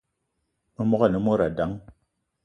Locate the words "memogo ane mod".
0.77-1.41